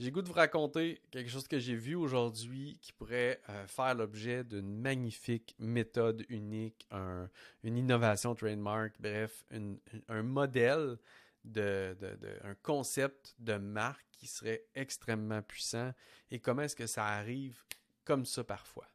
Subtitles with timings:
[0.00, 3.94] J'ai goût de vous raconter quelque chose que j'ai vu aujourd'hui qui pourrait euh, faire
[3.94, 6.88] l'objet d'une magnifique méthode unique,
[7.62, 9.44] une innovation trademark, bref,
[10.08, 10.98] un modèle
[11.56, 15.92] un concept de marque qui serait extrêmement puissant
[16.30, 17.62] et comment est-ce que ça arrive
[18.04, 18.88] comme ça parfois.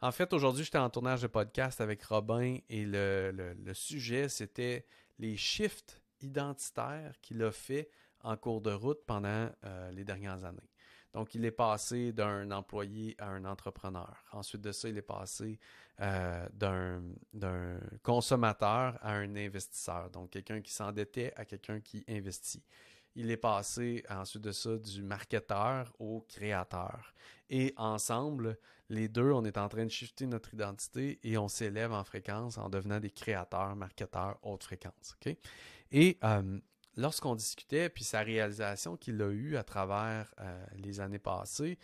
[0.00, 4.86] En fait, aujourd'hui, j'étais en tournage de podcast avec Robin et le sujet, c'était
[5.18, 7.88] les shifts identitaires qu'il a fait
[8.22, 10.70] en cours de route pendant euh, les dernières années.
[11.12, 14.22] Donc, il est passé d'un employé à un entrepreneur.
[14.32, 15.58] Ensuite de ça, il est passé
[16.00, 20.10] euh, d'un consommateur à un investisseur.
[20.10, 22.62] Donc, quelqu'un qui s'endettait à quelqu'un qui investit.
[23.16, 27.14] Il est passé ensuite de ça du marketeur au créateur.
[27.48, 28.58] Et ensemble,
[28.90, 32.58] les deux, on est en train de shifter notre identité et on s'élève en fréquence
[32.58, 35.16] en devenant des créateurs, marketeurs, haute fréquence.
[35.90, 36.60] Et euh,
[36.96, 41.78] lorsqu'on discutait, puis sa réalisation qu'il a eue à travers euh, les années passées,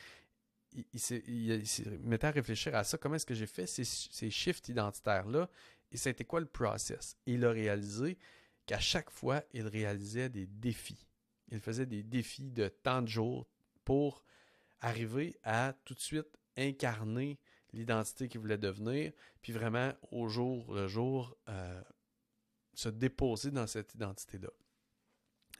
[0.75, 0.85] il,
[1.27, 1.63] il,
[2.03, 2.99] mettait à réfléchir à ça.
[2.99, 5.49] Comment est-ce que j'ai fait ces, ces shifts identitaires-là?
[5.91, 7.17] Et été quoi le process?
[7.27, 8.19] il a réalisé
[8.67, 11.07] qu'à chaque fois, il réalisait des défis.
[11.53, 13.47] Il faisait des défis de tant de jours
[13.85, 14.25] pour
[14.81, 17.39] arriver à tout de suite incarner
[17.73, 21.83] l'identité qu'il voulait devenir, puis vraiment au jour le jour euh,
[22.75, 24.51] se déposer dans cette identité-là.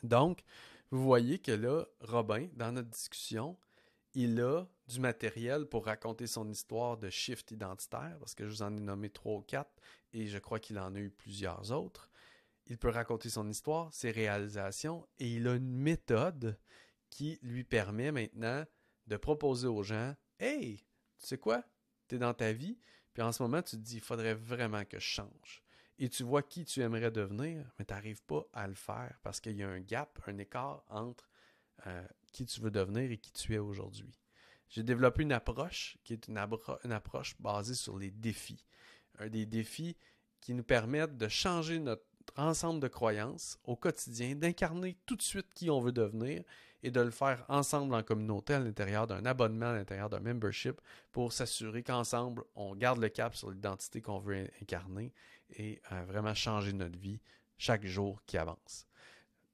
[0.03, 0.43] Donc,
[0.91, 3.57] vous voyez que là, Robin, dans notre discussion,
[4.15, 8.63] il a du matériel pour raconter son histoire de shift identitaire, parce que je vous
[8.63, 9.73] en ai nommé trois ou quatre,
[10.13, 12.11] et je crois qu'il en a eu plusieurs autres.
[12.67, 16.59] Il peut raconter son histoire, ses réalisations, et il a une méthode
[17.11, 18.65] qui lui permet maintenant
[19.07, 20.79] de proposer aux gens Hey,
[21.19, 21.63] tu sais quoi?
[22.09, 22.79] Tu es dans ta vie,
[23.13, 25.63] puis en ce moment, tu te dis Il faudrait vraiment que je change
[26.03, 29.41] et tu vois qui tu aimerais devenir, mais tu n'arrives pas à le faire parce
[29.41, 31.31] qu'il y a un gap, un écart entre
[31.87, 34.19] euh, qui tu veux devenir et qui tu es aujourd'hui.
[34.69, 36.39] J'ai développé une approche qui est une,
[36.85, 38.67] une, approche basée sur les défis.
[39.19, 39.97] Un des défis
[40.41, 42.05] qui nous permettent de changer notre
[42.37, 46.43] ensemble de croyances au quotidien, d'incarner tout de suite qui on veut devenir
[46.83, 50.81] et de le faire ensemble en communauté à l'intérieur d'un abonnement, à l'intérieur d'un membership
[51.13, 55.13] pour s'assurer qu'ensemble, on garde le cap sur l'identité qu'on veut incarner
[55.51, 57.21] et euh, vraiment changer notre vie
[57.57, 58.87] chaque jour qui avance.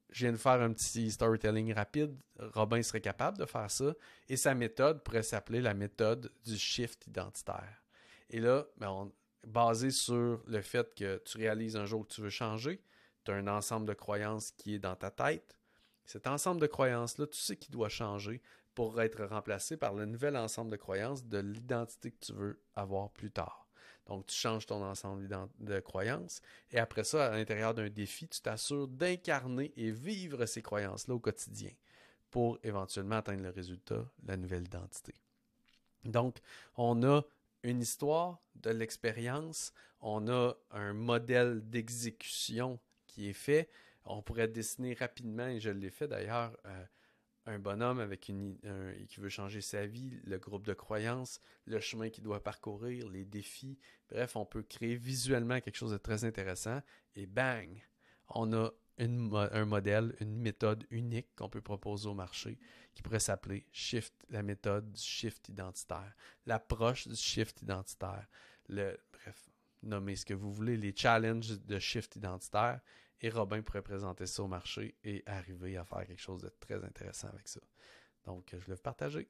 [0.09, 2.17] Je viens de faire un petit storytelling rapide.
[2.39, 3.93] Robin serait capable de faire ça
[4.27, 7.83] et sa méthode pourrait s'appeler la méthode du shift identitaire.
[8.31, 9.11] Et là, ben, on,
[9.45, 12.81] basé sur le fait que tu réalises un jour que tu veux changer,
[13.23, 15.57] tu as un ensemble de croyances qui est dans ta tête.
[16.05, 18.41] Cet ensemble de croyances-là, tu sais qu'il doit changer
[18.73, 23.09] pour être remplacé par le nouvel ensemble de croyances de l'identité que tu veux avoir
[23.11, 23.67] plus tard.
[24.07, 25.27] Donc, tu changes ton ensemble
[25.59, 30.63] de croyances et après ça, à l'intérieur d'un défi, tu t'assures d'incarner et vivre ces
[30.63, 31.71] croyances-là au quotidien
[32.31, 35.13] pour éventuellement atteindre le résultat, la nouvelle identité.
[36.05, 36.37] Donc,
[36.75, 37.21] on a
[37.63, 43.69] une histoire, de l'expérience, on a un modèle d'exécution qui est fait.
[44.05, 46.85] On pourrait dessiner rapidement, et je l'ai fait d'ailleurs, euh,
[47.45, 48.57] un bonhomme avec une,
[49.07, 53.25] qui veut changer sa vie, le groupe de croyances, le chemin qu'il doit parcourir, les
[53.25, 53.79] défis.
[54.09, 56.81] Bref, on peut créer visuellement quelque chose de très intéressant
[57.15, 57.83] et bang,
[58.29, 62.57] on a un modèle, une méthode unique qu'on peut proposer au marché
[62.93, 66.13] qui pourrait s'appeler Shift, la méthode du shift identitaire,
[66.45, 68.27] l'approche du shift identitaire,
[68.67, 69.49] le, bref,
[69.83, 72.81] nommez ce que vous voulez, les challenges de shift identitaire.
[73.21, 76.83] Et Robin pourrait présenter ça au marché et arriver à faire quelque chose de très
[76.83, 77.59] intéressant avec ça.
[78.25, 79.29] Donc, je vais le partager.